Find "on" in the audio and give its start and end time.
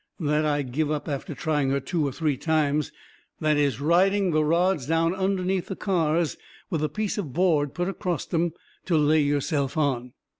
9.77-10.13